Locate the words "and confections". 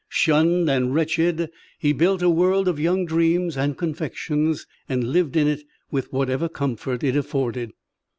3.55-4.65